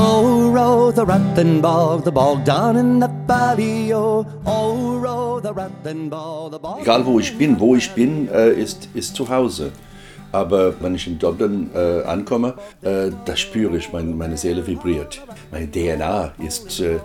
Oh, 0.00 0.92
the 0.92 1.04
rattling 1.04 1.60
ball, 1.60 1.98
the 1.98 2.12
ball 2.12 2.36
down 2.36 2.76
in 2.76 3.00
the 3.00 3.08
valley. 3.26 3.92
Oh, 3.92 5.40
the 5.42 5.52
rattling 5.52 6.08
ball, 6.08 6.48
the 6.50 6.58
ball. 6.58 6.80
Egal 6.80 7.04
wo 7.04 7.18
ich 7.18 7.36
bin, 7.36 7.58
wo 7.58 7.74
ich 7.74 7.90
bin, 7.90 8.28
äh, 8.28 8.52
ist, 8.52 8.88
ist 8.94 9.16
zu 9.16 9.28
Hause. 9.28 9.72
Aber 10.32 10.74
wenn 10.80 10.94
ich 10.94 11.06
in 11.06 11.18
Dublin 11.18 11.70
äh, 11.74 12.02
ankomme, 12.02 12.54
äh, 12.82 13.10
da 13.24 13.36
spüre 13.36 13.76
ich, 13.76 13.92
mein, 13.92 14.16
meine 14.16 14.36
Seele 14.36 14.66
vibriert. 14.66 15.22
Meine 15.50 15.70
DNA 15.70 16.32
ist 16.38 16.80
äh, 16.80 16.98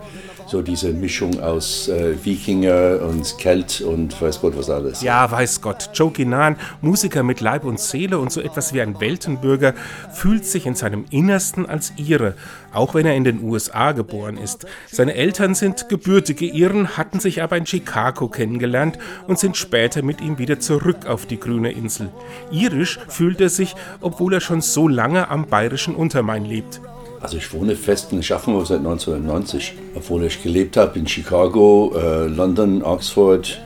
so 0.46 0.62
diese 0.62 0.92
Mischung 0.92 1.40
aus 1.40 1.88
äh, 1.88 2.22
Wikinger 2.24 3.00
und 3.08 3.38
Kelt 3.38 3.80
und 3.80 4.20
weiß 4.20 4.40
Gott 4.40 4.56
was 4.56 4.68
alles. 4.68 5.02
Ja, 5.02 5.30
weiß 5.30 5.60
Gott. 5.60 5.90
Joe 5.94 6.10
Ginan, 6.10 6.56
Musiker 6.82 7.22
mit 7.22 7.40
Leib 7.40 7.64
und 7.64 7.80
Seele 7.80 8.18
und 8.18 8.30
so 8.30 8.40
etwas 8.40 8.74
wie 8.74 8.80
ein 8.80 9.00
Weltenbürger, 9.00 9.74
fühlt 10.12 10.44
sich 10.44 10.66
in 10.66 10.74
seinem 10.74 11.06
Innersten 11.10 11.66
als 11.66 11.92
Ire, 11.96 12.34
auch 12.72 12.94
wenn 12.94 13.06
er 13.06 13.14
in 13.14 13.24
den 13.24 13.42
USA 13.42 13.92
geboren 13.92 14.36
ist. 14.36 14.66
Seine 14.90 15.14
Eltern 15.14 15.54
sind 15.54 15.88
gebürtige 15.88 16.46
Iren, 16.46 16.96
hatten 16.96 17.20
sich 17.20 17.42
aber 17.42 17.56
in 17.56 17.66
Chicago 17.66 18.28
kennengelernt 18.28 18.98
und 19.26 19.38
sind 19.38 19.56
später 19.56 20.02
mit 20.02 20.20
ihm 20.20 20.38
wieder 20.38 20.60
zurück 20.60 21.06
auf 21.06 21.26
die 21.26 21.40
grüne 21.40 21.72
Insel. 21.72 22.10
Irisch 22.50 22.98
fühlt 23.14 23.40
er 23.40 23.48
sich, 23.48 23.74
obwohl 24.00 24.34
er 24.34 24.40
schon 24.40 24.60
so 24.60 24.88
lange 24.88 25.30
am 25.30 25.46
bayerischen 25.46 25.94
Untermain 25.94 26.44
lebt. 26.44 26.80
Also 27.20 27.38
ich 27.38 27.52
wohne 27.54 27.74
fest 27.74 28.12
in 28.12 28.22
Schaffenburg 28.22 28.66
seit 28.66 28.78
1990, 28.78 29.74
obwohl 29.94 30.24
ich 30.24 30.42
gelebt 30.42 30.76
habe 30.76 30.98
in 30.98 31.06
Chicago, 31.06 31.94
äh, 31.96 32.26
London, 32.26 32.82
Oxford, 32.82 33.58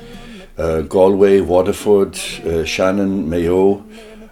äh, 0.56 0.84
Galway, 0.84 1.48
Waterford, 1.48 2.20
äh, 2.44 2.64
Shannon, 2.64 3.28
Mayo, 3.28 3.82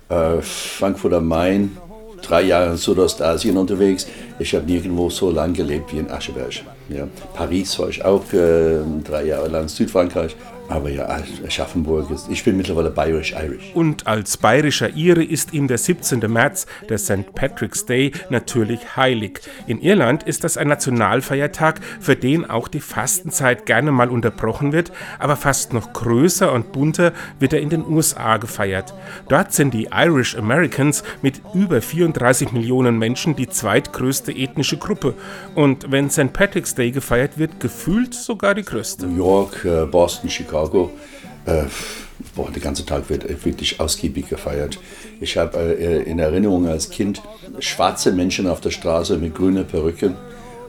äh, 0.08 0.40
Frankfurt 0.40 1.14
am 1.14 1.26
Main, 1.26 1.76
drei 2.22 2.42
Jahre 2.42 2.70
in 2.70 2.76
Südostasien 2.76 3.56
unterwegs. 3.56 4.06
Ich 4.38 4.54
habe 4.54 4.66
nirgendwo 4.66 5.10
so 5.10 5.30
lange 5.30 5.54
gelebt 5.54 5.92
wie 5.92 5.98
in 5.98 6.10
Ascheberg. 6.10 6.52
Ja. 6.88 7.08
Paris 7.34 7.78
war 7.78 7.88
ich 7.88 8.04
auch 8.04 8.32
äh, 8.32 8.78
drei 9.02 9.24
Jahre 9.24 9.48
lang, 9.48 9.66
Südfrankreich. 9.66 10.36
Aber 10.68 10.90
ja, 10.90 11.06
Aschaffenburg 11.46 12.10
ist, 12.10 12.28
ich 12.28 12.42
bin 12.42 12.56
mittlerweile 12.56 12.90
bayerisch-irisch. 12.90 13.70
Und 13.74 14.06
als 14.06 14.36
bayerischer 14.36 14.94
Ire 14.96 15.22
ist 15.22 15.52
ihm 15.52 15.68
der 15.68 15.78
17. 15.78 16.20
März, 16.30 16.66
der 16.88 16.98
St. 16.98 17.34
Patrick's 17.34 17.86
Day, 17.86 18.12
natürlich 18.30 18.96
heilig. 18.96 19.40
In 19.66 19.80
Irland 19.80 20.24
ist 20.24 20.42
das 20.44 20.56
ein 20.56 20.68
Nationalfeiertag, 20.68 21.80
für 22.00 22.16
den 22.16 22.48
auch 22.48 22.68
die 22.68 22.80
Fastenzeit 22.80 23.66
gerne 23.66 23.92
mal 23.92 24.10
unterbrochen 24.10 24.72
wird, 24.72 24.90
aber 25.18 25.36
fast 25.36 25.72
noch 25.72 25.92
größer 25.92 26.52
und 26.52 26.72
bunter 26.72 27.12
wird 27.38 27.52
er 27.52 27.60
in 27.60 27.70
den 27.70 27.86
USA 27.86 28.36
gefeiert. 28.38 28.92
Dort 29.28 29.52
sind 29.52 29.72
die 29.72 29.88
Irish 29.92 30.36
Americans 30.36 31.04
mit 31.22 31.40
über 31.54 31.80
34 31.80 32.52
Millionen 32.52 32.98
Menschen 32.98 33.36
die 33.36 33.48
zweitgrößte 33.48 34.32
ethnische 34.32 34.78
Gruppe. 34.78 35.14
Und 35.54 35.90
wenn 35.92 36.10
St. 36.10 36.32
Patrick's 36.32 36.74
Day 36.74 36.90
gefeiert 36.90 37.38
wird, 37.38 37.60
gefühlt 37.60 38.14
sogar 38.14 38.54
die 38.54 38.62
größte. 38.62 39.06
New 39.06 39.16
York, 39.16 39.64
äh, 39.64 39.86
Boston, 39.86 40.28
Chicago. 40.28 40.55
Chicago. 40.56 40.90
Äh, 41.44 41.64
boah, 42.34 42.50
der 42.50 42.62
ganze 42.62 42.84
Tag 42.86 43.08
wird 43.10 43.44
wirklich 43.44 43.78
ausgiebig 43.78 44.28
gefeiert. 44.28 44.78
Ich 45.20 45.36
habe 45.36 45.58
äh, 45.58 46.02
in 46.02 46.18
Erinnerung 46.18 46.66
als 46.66 46.90
Kind 46.90 47.22
schwarze 47.60 48.12
Menschen 48.12 48.46
auf 48.46 48.60
der 48.60 48.70
Straße 48.70 49.18
mit 49.18 49.34
grünen 49.34 49.66
Perücken 49.66 50.16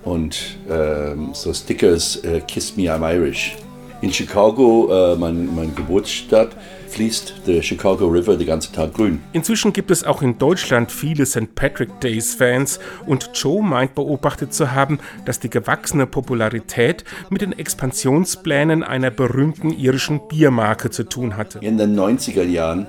und 0.03 0.57
äh, 0.69 1.15
so 1.33 1.53
Stickers, 1.53 2.17
äh, 2.17 2.41
Kiss 2.41 2.75
Me, 2.75 2.83
I'm 2.83 3.01
Irish. 3.15 3.55
In 3.99 4.13
Chicago, 4.13 4.89
äh, 4.91 5.15
mein, 5.15 5.55
mein 5.55 5.73
Geburtsstadt, 5.73 6.49
fließt 6.87 7.47
der 7.47 7.63
Chicago 7.63 8.05
River 8.05 8.37
den 8.37 8.45
ganzen 8.45 8.71
Tag 8.73 8.93
grün. 8.93 9.21
Inzwischen 9.33 9.73
gibt 9.73 9.89
es 9.89 10.03
auch 10.03 10.21
in 10.21 10.37
Deutschland 10.37 10.91
viele 10.91 11.25
St. 11.25 11.55
Patrick 11.55 11.99
Days 11.99 12.35
Fans 12.35 12.79
und 13.07 13.31
Joe 13.33 13.63
meint 13.63 13.95
beobachtet 13.95 14.53
zu 14.53 14.71
haben, 14.71 14.99
dass 15.25 15.39
die 15.39 15.49
gewachsene 15.49 16.05
Popularität 16.05 17.05
mit 17.31 17.41
den 17.41 17.53
Expansionsplänen 17.53 18.83
einer 18.83 19.09
berühmten 19.09 19.71
irischen 19.71 20.27
Biermarke 20.27 20.91
zu 20.91 21.03
tun 21.03 21.35
hatte. 21.35 21.57
In 21.59 21.79
den 21.79 21.99
90er 21.99 22.43
Jahren, 22.43 22.85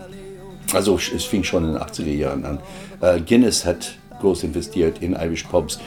also 0.75 0.97
es 0.97 1.25
fing 1.25 1.43
schon 1.43 1.65
in 1.65 1.73
den 1.73 1.83
80er 1.83 2.15
Jahren 2.15 2.45
an, 2.45 2.59
äh, 3.01 3.19
Guinness 3.21 3.65
hat 3.65 3.97
groß 4.21 4.45
investiert 4.45 5.01
in 5.01 5.15
Irish 5.15 5.45
Pubs. 5.45 5.81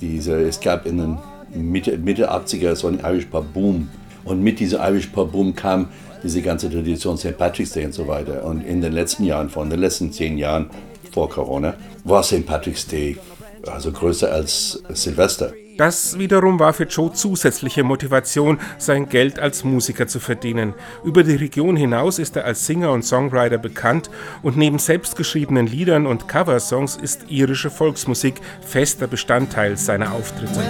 Diese, 0.00 0.34
es 0.40 0.58
gab 0.60 0.84
in 0.84 0.98
den 0.98 1.18
Mitte, 1.54 1.96
Mitte 1.96 2.32
80er 2.32 2.74
so 2.74 2.88
einen 2.88 2.98
Irish 3.00 3.26
Pub 3.26 3.52
Boom 3.52 3.88
und 4.24 4.42
mit 4.42 4.60
diesem 4.60 4.80
Irish 4.80 5.08
Pub 5.08 5.32
Boom 5.32 5.54
kam 5.54 5.88
diese 6.22 6.40
ganze 6.42 6.70
Tradition 6.70 7.18
St. 7.18 7.36
Patrick's 7.36 7.72
Day 7.72 7.84
und 7.84 7.92
so 7.92 8.08
weiter. 8.08 8.44
Und 8.44 8.62
in 8.62 8.80
den 8.80 8.92
letzten 8.92 9.24
Jahren, 9.24 9.50
von 9.50 9.68
den 9.68 9.80
letzten 9.80 10.12
zehn 10.12 10.38
Jahren 10.38 10.70
vor 11.12 11.28
Corona, 11.28 11.74
war 12.04 12.22
St. 12.22 12.46
Patrick's 12.46 12.86
Day 12.86 13.18
also 13.66 13.92
größer 13.92 14.30
als 14.30 14.82
Silvester. 14.90 15.52
Das 15.76 16.18
wiederum 16.18 16.60
war 16.60 16.72
für 16.72 16.84
Joe 16.84 17.12
zusätzliche 17.12 17.82
Motivation, 17.82 18.60
sein 18.78 19.08
Geld 19.08 19.40
als 19.40 19.64
Musiker 19.64 20.06
zu 20.06 20.20
verdienen. 20.20 20.74
Über 21.02 21.24
die 21.24 21.34
Region 21.34 21.76
hinaus 21.76 22.20
ist 22.20 22.36
er 22.36 22.44
als 22.44 22.66
Singer 22.66 22.92
und 22.92 23.04
Songwriter 23.04 23.58
bekannt 23.58 24.08
und 24.42 24.56
neben 24.56 24.78
selbstgeschriebenen 24.78 25.66
Liedern 25.66 26.06
und 26.06 26.28
Coversongs 26.28 26.96
ist 26.96 27.28
irische 27.28 27.70
Volksmusik 27.70 28.40
fester 28.60 29.08
Bestandteil 29.08 29.76
seiner 29.76 30.12
Auftritte. 30.12 30.60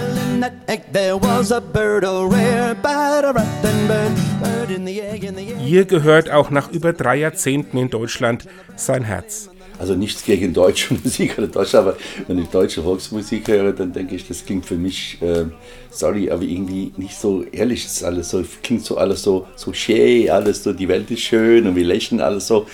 Ihr 5.65 5.85
gehört 5.85 6.29
auch 6.29 6.49
nach 6.49 6.71
über 6.71 6.93
drei 6.93 7.17
Jahrzehnten 7.17 7.77
in 7.77 7.89
Deutschland 7.89 8.45
sein 8.75 9.03
Herz. 9.03 9.49
Also 9.77 9.95
nichts 9.95 10.23
gegen 10.23 10.53
deutsche 10.53 10.93
Musik 11.03 11.37
oder 11.37 11.47
Deutsch, 11.47 11.75
aber 11.75 11.97
wenn 12.27 12.39
ich 12.39 12.47
deutsche 12.47 12.81
Volksmusik 12.83 13.47
höre, 13.47 13.73
dann 13.73 13.91
denke 13.91 14.15
ich, 14.15 14.27
das 14.27 14.45
klingt 14.45 14.65
für 14.65 14.75
mich, 14.75 15.21
äh, 15.21 15.45
sorry, 15.89 16.29
aber 16.29 16.43
irgendwie 16.43 16.93
nicht 16.97 17.15
so 17.15 17.43
ehrlich. 17.51 17.83
Das 17.83 17.97
ist 17.97 18.03
alles 18.03 18.29
so, 18.29 18.43
klingt 18.63 18.85
so 18.85 18.97
alles 18.97 19.21
so, 19.21 19.47
so 19.55 19.73
schön, 19.73 20.29
alles 20.29 20.63
so, 20.63 20.71
die 20.73 20.87
Welt 20.87 21.11
ist 21.11 21.21
schön 21.21 21.67
und 21.67 21.75
wir 21.75 21.85
lächeln 21.85 22.21
alles 22.21 22.47
so. 22.47 22.65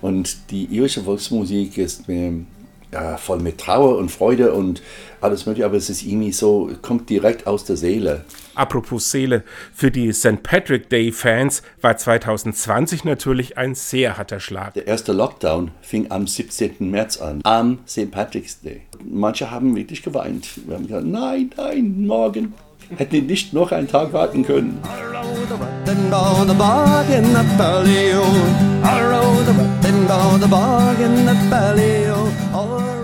Und 0.00 0.50
die 0.50 0.64
irische 0.64 1.02
Volksmusik 1.02 1.78
ist 1.78 2.08
mir 2.08 2.44
ja, 2.92 3.16
voll 3.16 3.38
mit 3.38 3.58
Trauer 3.58 3.96
und 3.98 4.10
Freude 4.10 4.52
und 4.52 4.82
alles 5.20 5.46
mögliche, 5.46 5.64
aber 5.64 5.76
es 5.76 5.88
ist 5.88 6.02
irgendwie 6.02 6.32
so, 6.32 6.70
kommt 6.82 7.08
direkt 7.08 7.46
aus 7.46 7.64
der 7.64 7.76
Seele. 7.76 8.24
Apropos 8.54 9.10
Seele, 9.10 9.44
für 9.72 9.90
die 9.90 10.12
St. 10.12 10.42
Patrick 10.42 10.90
Day 10.90 11.10
Fans 11.10 11.62
war 11.80 11.96
2020 11.96 13.04
natürlich 13.04 13.56
ein 13.56 13.74
sehr 13.74 14.18
harter 14.18 14.40
Schlag. 14.40 14.74
Der 14.74 14.86
erste 14.86 15.12
Lockdown 15.12 15.70
fing 15.80 16.10
am 16.10 16.26
17. 16.26 16.90
März 16.90 17.18
an, 17.18 17.40
am 17.44 17.78
St. 17.86 18.10
Patrick's 18.10 18.60
Day. 18.60 18.82
Manche 19.04 19.50
haben 19.50 19.74
wirklich 19.74 20.02
geweint. 20.02 20.48
Wir 20.66 20.74
haben 20.74 20.86
gesagt, 20.86 21.06
nein, 21.06 21.50
nein, 21.56 22.06
morgen. 22.06 22.52
Hätten 22.96 23.14
die 23.14 23.22
nicht 23.22 23.54
noch 23.54 23.72
einen 23.72 23.88
Tag 23.88 24.12
warten 24.12 24.44
können. 24.44 24.78
I 28.84 29.00
rode 29.00 29.46
the 29.46 29.91
in 30.12 30.40
the 30.40 30.48
bargain, 30.48 31.26
the 31.26 31.34
valley, 31.48 32.06
oh, 32.06 33.01